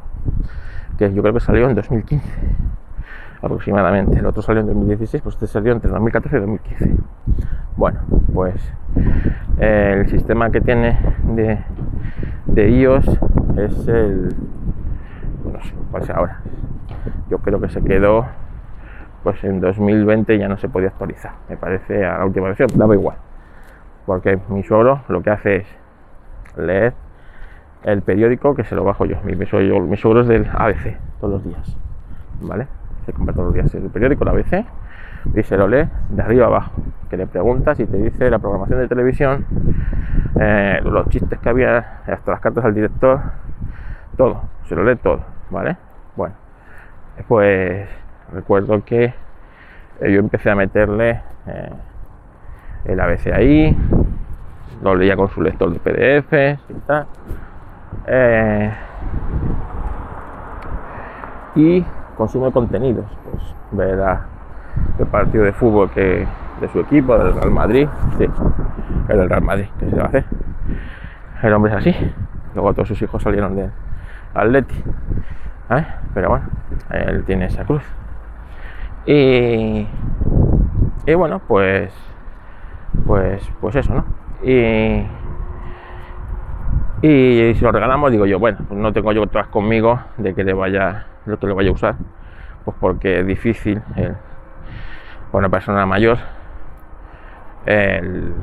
[0.97, 2.23] que yo creo que salió en 2015
[3.42, 4.18] aproximadamente.
[4.18, 6.96] El otro salió en 2016, pues este salió entre 2014 y 2015.
[7.76, 8.00] Bueno,
[8.33, 8.55] pues
[9.59, 10.98] eh, el sistema que tiene
[11.35, 11.59] de,
[12.46, 13.07] de iOS
[13.57, 14.35] es el.
[15.52, 16.40] No sé cuál sea ahora
[17.28, 18.26] yo creo que se quedó
[19.22, 22.94] pues en 2020 ya no se podía actualizar me parece a la última versión daba
[22.94, 23.16] igual
[24.07, 25.66] porque mi suegro lo que hace es
[26.57, 26.92] leer
[27.85, 31.44] el periódico que se lo bajo yo mi, mi, suegro, es del ABC todos los
[31.44, 31.76] días
[32.40, 32.66] vale
[33.07, 34.67] se compra todos los días el periódico el ABC
[35.35, 36.73] y se lo lee de arriba abajo
[37.09, 39.47] que le preguntas y te dice la programación de televisión
[40.41, 43.21] eh, los chistes que había hasta las cartas al director
[44.17, 45.77] todo se lo lee todo vale
[46.17, 46.35] bueno
[47.29, 47.88] pues
[48.33, 49.15] recuerdo que
[50.01, 51.73] yo empecé a meterle eh,
[52.85, 53.77] el ABC ahí,
[54.83, 57.07] lo leía con su lector de PDF y tal.
[58.07, 58.73] Eh,
[61.55, 61.85] y
[62.23, 63.99] consume contenidos, pues ver
[64.97, 66.25] el partido de fútbol que
[66.61, 68.27] de su equipo, del Real Madrid, sí,
[69.09, 70.25] el Real Madrid, que se va a hacer.
[71.43, 72.13] El hombre es así.
[72.55, 73.69] Luego todos sus hijos salieron de
[74.35, 74.77] Atleti.
[75.71, 75.85] ¿eh?
[76.15, 76.45] Pero bueno,
[76.91, 77.83] él tiene esa cruz.
[79.05, 79.89] Y,
[81.05, 81.93] y bueno, pues,
[83.05, 84.05] pues, pues eso, ¿no?
[84.45, 85.05] Y,
[87.03, 90.45] y si lo regalamos, digo yo, bueno, pues no tengo yo todas conmigo de que
[90.45, 91.95] le vaya, lo que le vaya a usar,
[92.65, 94.17] pues porque es difícil el,
[95.31, 96.19] para una persona mayor
[97.67, 98.35] el,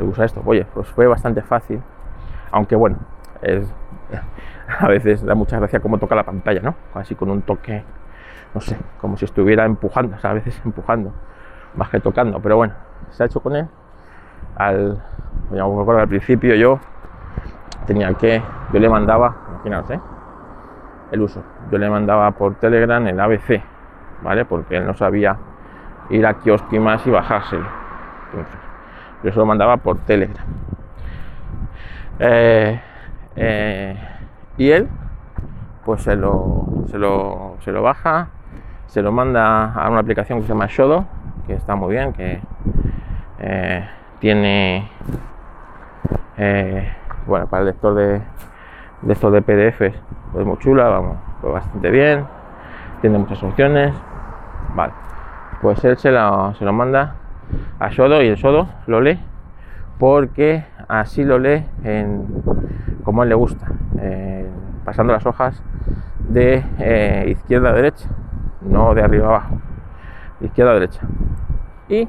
[0.00, 0.42] usar esto.
[0.44, 1.80] Oye, pues fue bastante fácil,
[2.50, 2.98] aunque bueno,
[3.42, 3.72] es
[4.80, 6.74] a veces da mucha gracia cómo toca la pantalla, ¿no?
[6.94, 7.82] Así con un toque,
[8.54, 11.12] no sé, como si estuviera empujando, o sea, a veces empujando,
[11.74, 12.74] más que tocando, pero bueno,
[13.10, 13.68] se ha hecho con él.
[14.56, 15.02] Al,
[15.50, 16.80] me acuerdo al principio yo
[17.86, 20.00] tenía que, yo le mandaba, imaginaos, ¿eh?
[21.12, 23.62] El uso, yo le mandaba por Telegram el ABC,
[24.22, 24.44] ¿vale?
[24.44, 25.36] Porque él no sabía
[26.10, 27.66] ir a kiosk y más y bajárselo.
[28.26, 28.58] Entonces,
[29.22, 30.44] yo se lo mandaba por Telegram.
[32.18, 32.80] Eh,
[33.36, 33.96] eh,
[34.56, 34.88] y él
[35.84, 38.28] pues se lo, se lo, se lo baja,
[38.86, 41.04] se lo manda a una aplicación que se llama Shodo,
[41.46, 42.40] que está muy bien, que
[44.18, 44.90] tiene,
[47.26, 48.20] bueno, para el lector de,
[49.02, 49.98] de estos de PDFs,
[50.32, 52.26] pues muy chula, vamos, pues bastante bien,
[53.00, 53.94] tiene muchas opciones,
[54.74, 54.92] vale,
[55.60, 57.14] pues él se lo, se lo manda
[57.78, 59.20] a Shodo y el Shodo lo lee
[59.98, 62.26] porque así lo lee en,
[63.04, 63.66] como a él le gusta,
[64.84, 65.62] pasando las hojas
[66.28, 68.08] de eh, izquierda a derecha,
[68.60, 69.58] no de arriba abajo,
[70.40, 71.00] de izquierda a derecha.
[71.88, 72.08] Y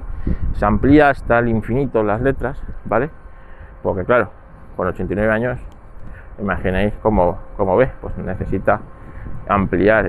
[0.54, 3.10] se amplía hasta el infinito las letras, ¿vale?
[3.84, 4.32] Porque claro,
[4.78, 5.60] con 89 años,
[6.40, 8.80] imagináis cómo, cómo ve, pues necesita
[9.50, 10.06] ampliar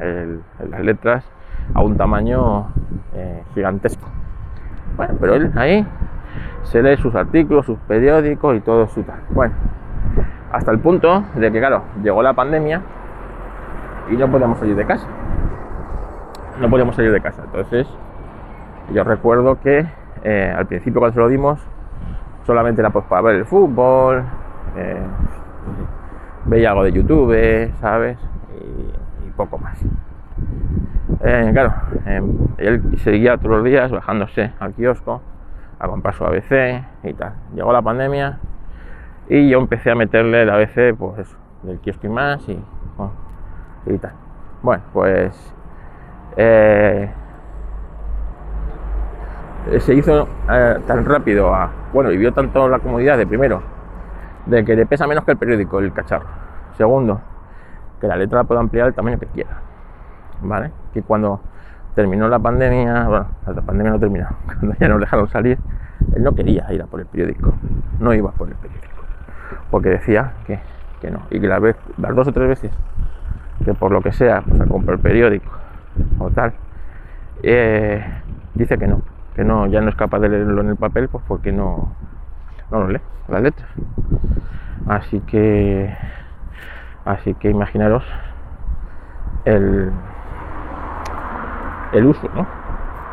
[0.00, 1.24] las letras
[1.74, 2.68] a un tamaño
[3.14, 4.08] eh, gigantesco.
[4.96, 5.86] Bueno, pero él ahí
[6.64, 9.20] se lee sus artículos, sus periódicos y todo su tal.
[9.30, 9.54] Bueno,
[10.50, 12.82] hasta el punto de que, claro, llegó la pandemia
[14.10, 15.06] y no podíamos salir de casa.
[16.60, 17.42] No podíamos salir de casa.
[17.44, 17.86] Entonces,
[18.92, 19.86] yo recuerdo que
[20.24, 21.66] eh, al principio cuando se lo dimos,
[22.44, 24.24] solamente era pues para ver el fútbol,
[24.76, 25.02] eh,
[26.46, 28.18] veía algo de YouTube, ¿sabes?
[28.54, 29.82] Y, poco más.
[31.20, 31.72] Eh, claro,
[32.58, 35.22] él seguía todos los días bajándose al kiosco
[35.78, 37.32] a comprar su ABC y tal.
[37.54, 38.38] Llegó la pandemia
[39.28, 42.62] y yo empecé a meterle el ABC, pues eso, del kiosco y más y,
[43.86, 44.12] y tal.
[44.62, 45.54] Bueno, pues
[46.36, 47.10] eh,
[49.80, 53.62] se hizo eh, tan rápido, a, bueno, y vio tanto la comodidad de primero
[54.46, 56.26] de que le pesa menos que el periódico el cacharro.
[56.76, 57.20] Segundo,
[58.00, 59.50] que la letra pueda ampliar el tamaño que quiera.
[60.42, 60.72] ¿Vale?
[60.92, 61.40] Que cuando
[61.94, 65.58] terminó la pandemia, bueno, la pandemia no terminó, cuando ya nos dejaron salir,
[66.14, 67.52] él no quería ir a por el periódico,
[68.00, 69.02] no iba por el periódico,
[69.70, 70.58] porque decía que,
[71.00, 72.72] que no, y que la vez, las dos o tres veces
[73.64, 75.50] que por lo que sea, pues a el periódico
[76.18, 76.52] o tal,
[77.42, 78.04] eh,
[78.54, 79.02] dice que no,
[79.34, 81.92] que no, ya no es capaz de leerlo en el papel, pues porque no,
[82.70, 83.68] no lo lee, las letras.
[84.86, 85.94] Así que,
[87.04, 88.04] así que imaginaros
[89.44, 89.90] el,
[91.92, 92.46] el uso, ¿no?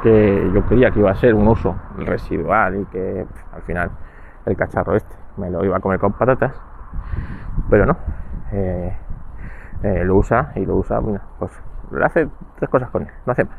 [0.04, 3.92] Que yo creía que iba a ser un uso residual y que al final
[4.46, 6.54] el cacharro este me lo iba a comer con patatas,
[7.70, 7.98] pero no.
[8.52, 8.96] Eh,
[9.84, 11.52] eh, lo usa y lo usa, bueno, pues
[11.92, 12.28] le hace
[12.58, 13.58] tres cosas con él, no hace más.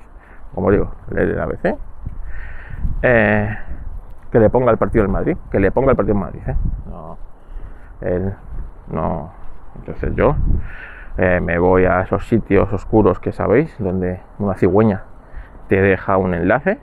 [0.54, 1.78] Como digo, lee el ABC,
[3.02, 3.58] eh,
[4.30, 6.56] que le ponga el partido del Madrid, que le ponga el partido del Madrid, ¿eh?
[6.90, 7.18] no,
[8.00, 8.34] él
[8.90, 9.32] no.
[9.76, 10.36] Entonces yo
[11.16, 15.02] me voy a esos sitios oscuros que sabéis, donde una cigüeña
[15.68, 16.78] te deja un enlace,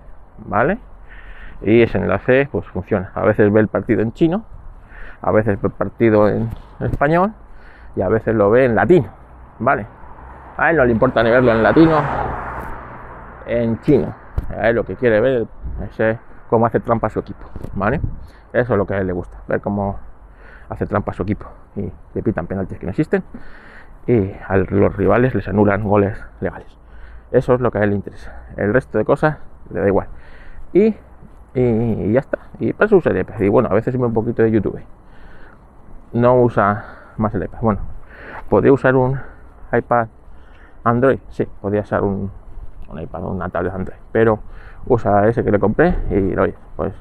[0.45, 0.77] ¿vale?
[1.61, 3.11] Y ese enlace pues funciona.
[3.15, 4.45] A veces ve el partido en chino,
[5.21, 6.49] a veces ve el partido en
[6.79, 7.33] español
[7.95, 9.09] y a veces lo ve en latino.
[9.59, 9.85] ¿vale?
[10.57, 12.01] A él no le importa ni verlo en latino,
[13.45, 14.13] en chino.
[14.57, 15.47] A él lo que quiere ver
[15.83, 16.17] es
[16.49, 18.01] cómo hace trampa su equipo, ¿vale?
[18.53, 19.99] Eso es lo que a él le gusta, ver cómo
[20.69, 23.23] hace trampa su equipo y le pitan penaltis que no existen
[24.05, 26.67] y a los rivales les anulan goles legales.
[27.31, 28.45] Eso es lo que a él le interesa.
[28.55, 29.37] El resto de cosas
[29.69, 30.07] le da igual.
[30.71, 30.95] Y,
[31.53, 32.39] y ya está.
[32.59, 33.39] Y para eso usa el iPad.
[33.41, 34.81] Y bueno, a veces sube un poquito de YouTube.
[36.13, 36.85] No usa
[37.17, 37.59] más el iPad.
[37.61, 37.79] Bueno,
[38.49, 39.19] podría usar un
[39.73, 40.07] iPad
[40.83, 42.31] Android, sí, podría ser un,
[42.87, 44.39] un iPad una tablet Android, pero
[44.87, 46.93] usa ese que le compré y oye, pues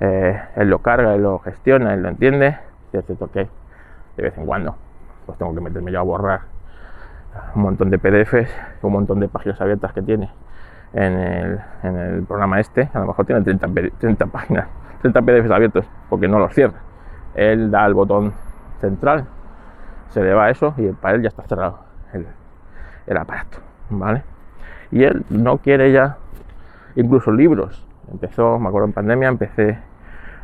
[0.00, 2.56] eh, él lo carga, él lo gestiona, él lo entiende,
[2.92, 3.48] y es cierto que
[4.16, 4.76] de vez en cuando
[5.26, 6.40] pues tengo que meterme yo a borrar
[7.54, 8.50] un montón de PDFs,
[8.82, 10.30] un montón de páginas abiertas que tiene
[10.92, 13.68] en el, en el programa este, a lo mejor tiene 30,
[13.98, 14.68] 30 páginas,
[15.00, 16.78] 30 PDFs abiertos porque no los cierra.
[17.34, 18.32] Él da el botón
[18.80, 19.24] central,
[20.10, 21.78] se le va eso y para él ya está cerrado
[22.12, 23.58] el, aparato,
[23.90, 24.22] ¿vale?
[24.90, 26.18] Y él no quiere ya,
[26.96, 27.86] incluso libros.
[28.10, 29.78] Empezó, me acuerdo en pandemia, empecé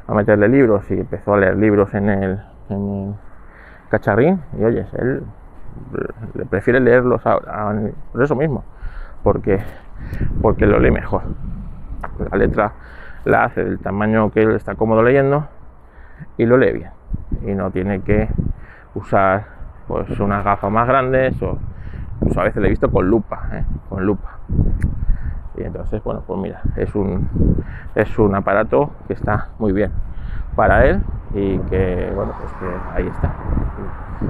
[0.07, 2.41] a meterle libros y empezó a leer libros en el,
[3.91, 4.41] cacharrín.
[4.59, 5.23] Y oye, él
[6.35, 7.75] le prefiere leerlos ahora,
[8.13, 8.65] por eso mismo,
[9.23, 9.61] porque,
[10.43, 11.23] porque lo lee mejor.
[12.31, 12.73] La letra
[13.25, 15.49] la hace del tamaño que él está cómodo leyendo
[16.37, 16.91] y lo lee bien.
[17.43, 18.29] Y no tiene que
[18.95, 19.47] usar
[19.87, 21.59] pues unas gafas más grandes o
[22.37, 23.65] a veces le he visto con lupa, ¿eh?
[23.89, 24.39] con lupa.
[25.59, 27.29] Y entonces, bueno, pues mira, es un,
[27.97, 29.91] es un aparato que está muy bien
[30.55, 31.03] para él
[31.35, 33.33] y que, bueno, pues que ahí está.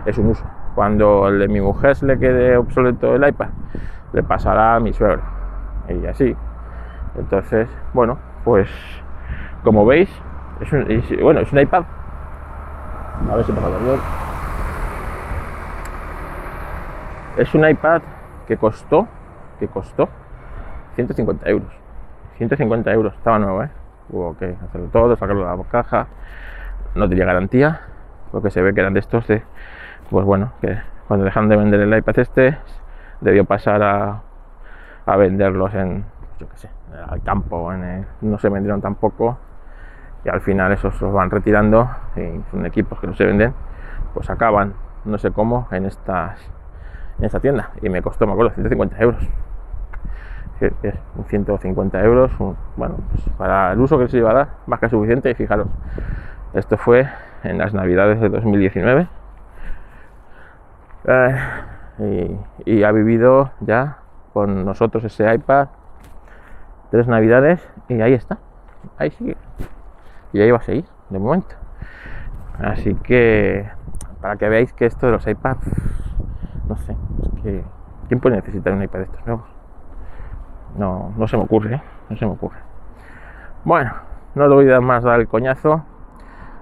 [0.06, 0.44] Es un uso.
[0.74, 3.48] Cuando el de mi mujer se le quede obsoleto el iPad,
[4.14, 5.20] le pasará a mi suegro.
[5.88, 6.34] Y así.
[7.18, 8.70] Entonces, bueno, pues
[9.64, 10.10] como veis,
[10.60, 10.86] es un,
[11.22, 11.84] bueno, es un iPad.
[13.30, 14.00] A ver si pasa bien.
[17.36, 18.00] Es un iPad
[18.46, 19.06] que costó,
[19.58, 20.08] que costó
[20.98, 21.72] 150 euros.
[22.38, 23.70] 150 euros, estaba nuevo, ¿eh?
[24.10, 26.08] Hubo que hacerlo todo, sacarlo de la caja,
[26.96, 27.82] no tenía garantía,
[28.32, 29.44] porque se ve que eran de estos de,
[30.10, 32.58] pues bueno, que cuando dejaron de vender el iPad este,
[33.20, 34.22] debió pasar a,
[35.06, 36.04] a venderlos en,
[36.40, 36.70] yo qué sé,
[37.08, 39.38] al campo, en no se vendieron tampoco,
[40.24, 43.54] y al final esos los van retirando, y son equipos que no se venden,
[44.14, 46.40] pues acaban, no sé cómo, en estas
[47.18, 49.22] en esa tienda y me costó, me acuerdo, 150 euros.
[50.60, 50.94] Es
[51.28, 52.32] 150 euros,
[52.76, 55.30] bueno, pues para el uso que se iba a dar, más que suficiente.
[55.30, 55.68] Y fijaros,
[56.52, 57.08] esto fue
[57.44, 59.06] en las navidades de 2019
[61.04, 63.98] eh, y, ha vivido ya
[64.32, 65.68] con nosotros ese iPad
[66.90, 68.38] tres navidades y ahí está,
[68.98, 69.36] ahí sigue.
[70.32, 71.54] Y ahí va a seguir, de momento.
[72.58, 73.68] Así que
[74.20, 75.64] para que veáis que esto de los iPads
[76.68, 77.64] no sé, es que
[78.08, 79.57] ¿quién puede necesitar un iPad de estos nuevos?
[80.78, 81.82] No, no se me ocurre, ¿eh?
[82.08, 82.58] no se me ocurre.
[83.64, 83.92] Bueno,
[84.34, 85.82] no le voy a dar más al coñazo.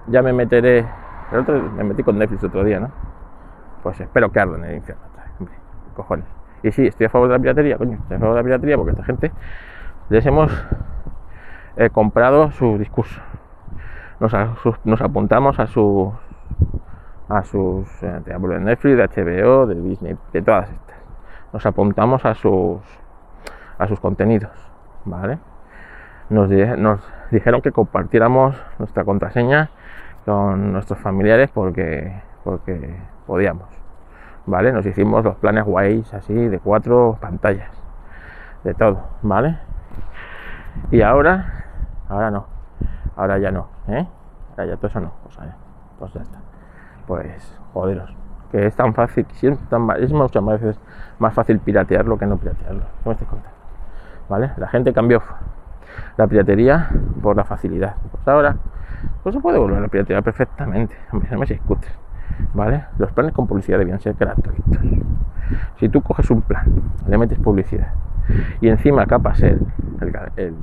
[0.07, 0.85] Ya me meteré.
[1.31, 2.91] El otro me metí con Netflix otro día, ¿no?
[3.83, 5.03] Pues espero que arda en el infierno.
[5.39, 5.55] Hombre,
[5.95, 6.25] cojones.
[6.63, 7.93] Y sí, estoy a favor de la piratería, coño.
[7.93, 9.31] Estoy a favor de la piratería porque esta gente
[10.09, 10.51] les hemos
[11.75, 13.21] eh, comprado su discurso.
[14.19, 14.33] Nos,
[14.83, 16.11] nos apuntamos a su
[17.29, 20.97] a sus, eh, de Netflix, de HBO, de Disney, de todas estas.
[21.53, 22.81] Nos apuntamos a sus,
[23.77, 24.51] a sus contenidos,
[25.05, 25.39] ¿vale?
[26.29, 26.99] Nos, nos
[27.31, 29.69] dijeron que compartiéramos nuestra contraseña
[30.25, 33.67] con nuestros familiares porque, porque podíamos.
[34.45, 34.71] ¿Vale?
[34.71, 37.71] Nos hicimos los planes guays así de cuatro pantallas,
[38.63, 39.57] de todo, ¿vale?
[40.89, 41.65] Y ahora,
[42.07, 42.47] ahora no,
[43.17, 44.07] ahora ya no, ¿eh?
[44.57, 45.37] Ya todo eso no, pues,
[45.99, 46.39] pues ya está.
[47.07, 48.15] Pues joderos,
[48.51, 49.27] que es tan fácil,
[49.99, 50.79] es muchas veces
[51.19, 52.83] más fácil piratearlo que no piratearlo.
[53.03, 53.56] ¿Cómo te contando?
[54.29, 54.51] ¿Vale?
[54.57, 55.21] La gente cambió
[56.17, 56.89] la piratería
[57.21, 57.95] por la facilidad.
[58.11, 58.57] Pues ahora,
[59.23, 61.87] pues se puede volver a la piratería perfectamente, no me discute.
[62.53, 62.85] ¿Vale?
[62.97, 64.77] Los planes con publicidad debían ser gratuitos.
[65.77, 66.65] Si tú coges un plan,
[67.07, 67.93] le metes publicidad
[68.59, 69.61] y encima capas el,
[70.01, 70.55] el,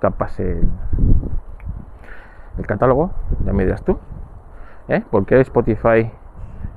[0.00, 0.68] capas el,
[2.58, 3.10] el catálogo,
[3.44, 3.98] ya me dirás tú,
[4.88, 5.02] ¿eh?
[5.10, 6.10] ¿Por qué Spotify,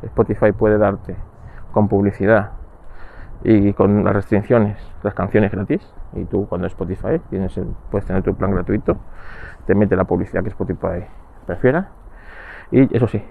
[0.02, 1.16] Spotify puede darte
[1.72, 2.52] con publicidad
[3.44, 5.82] y con las restricciones las canciones gratis?
[6.14, 7.60] Y tú cuando Spotify tienes
[7.92, 8.98] puedes tener tu plan gratuito,
[9.66, 11.06] te mete la publicidad que Spotify
[11.46, 11.90] prefiera.
[12.72, 13.24] Y eso sí,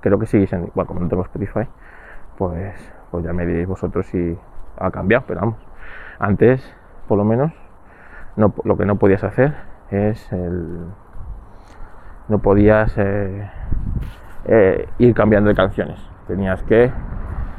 [0.00, 1.66] creo que siendo igual, como no tengo Spotify,
[2.36, 2.74] pues,
[3.10, 4.38] pues ya me diréis vosotros si
[4.78, 5.56] ha cambiado, pero vamos.
[6.18, 6.74] Antes,
[7.08, 7.52] por lo menos,
[8.36, 9.54] no, lo que no podías hacer
[9.90, 10.86] es el.
[12.28, 13.50] No podías eh,
[14.46, 15.98] eh, ir cambiando de canciones.
[16.26, 16.90] Tenías que.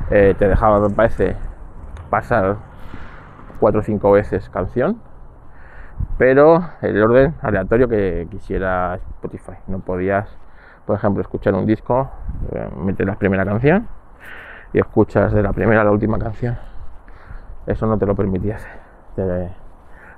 [0.10, 1.36] Eh, te dejaba, me parece,
[2.10, 2.58] pasar
[3.60, 5.02] cuatro o cinco veces canción,
[6.18, 9.58] pero el orden aleatorio que quisiera Spotify.
[9.68, 10.30] No podías,
[10.86, 12.10] por ejemplo, escuchar un disco,
[12.52, 13.88] eh, meter la primera canción
[14.74, 16.58] y escuchas de la primera a la última canción.
[17.66, 18.66] Eso no te lo permitías.
[19.16, 19.52] Te,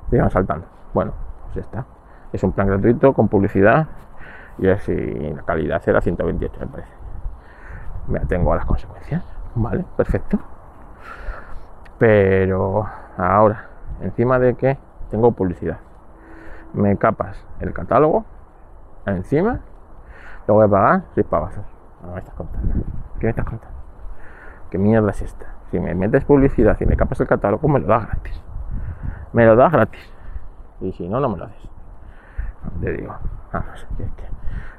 [0.09, 0.65] te iban saltando.
[0.93, 1.13] Bueno,
[1.43, 1.85] pues ya está.
[2.31, 3.87] Es un plan gratuito con publicidad
[4.59, 6.91] y así la calidad era 128 me parece.
[8.07, 9.23] Me atengo a las consecuencias.
[9.55, 10.39] Vale, perfecto.
[11.99, 12.87] Pero
[13.17, 13.65] ahora,
[14.01, 14.77] encima de que
[15.11, 15.77] tengo publicidad,
[16.73, 18.25] me capas el catálogo,
[19.05, 19.59] encima,
[20.45, 21.65] te voy a pagar 6 pavazos.
[22.01, 22.73] No me estás contando.
[23.19, 23.77] ¿Qué me estás contando?
[24.69, 25.45] ¿Qué mierda es esta?
[25.71, 28.41] Si me metes publicidad y me capas el catálogo, me lo das gratis.
[29.33, 30.13] Me lo das gratis.
[30.79, 31.69] Y si no, no me lo haces.
[32.81, 33.13] Te digo,
[33.51, 33.87] vamos,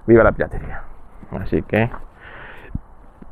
[0.06, 0.82] viva la piratería.
[1.32, 1.90] Así que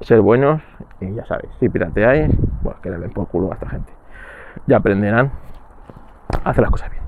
[0.00, 0.62] ser buenos
[1.00, 2.30] y ya sabéis, si pirateáis,
[2.62, 3.92] pues que le den por culo a esta gente.
[4.66, 5.30] Ya aprenderán
[6.44, 7.07] a hacer las cosas bien.